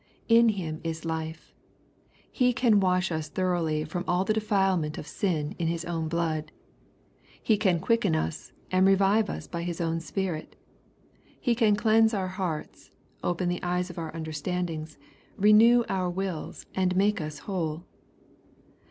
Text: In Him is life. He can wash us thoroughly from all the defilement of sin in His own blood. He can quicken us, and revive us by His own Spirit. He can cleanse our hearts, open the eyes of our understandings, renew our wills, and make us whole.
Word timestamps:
In 0.27 0.49
Him 0.49 0.81
is 0.83 1.05
life. 1.05 1.53
He 2.31 2.53
can 2.53 2.79
wash 2.79 3.11
us 3.11 3.29
thoroughly 3.29 3.83
from 3.83 4.03
all 4.07 4.25
the 4.25 4.33
defilement 4.33 4.97
of 4.97 5.05
sin 5.05 5.53
in 5.59 5.67
His 5.67 5.85
own 5.85 6.07
blood. 6.07 6.51
He 7.43 7.55
can 7.55 7.79
quicken 7.79 8.15
us, 8.15 8.51
and 8.71 8.87
revive 8.87 9.29
us 9.29 9.45
by 9.45 9.61
His 9.61 9.79
own 9.79 9.99
Spirit. 9.99 10.55
He 11.39 11.53
can 11.53 11.75
cleanse 11.75 12.15
our 12.15 12.29
hearts, 12.29 12.89
open 13.23 13.47
the 13.47 13.61
eyes 13.61 13.91
of 13.91 13.99
our 13.99 14.09
understandings, 14.09 14.97
renew 15.37 15.85
our 15.87 16.09
wills, 16.09 16.65
and 16.73 16.95
make 16.95 17.21
us 17.21 17.37
whole. 17.45 17.83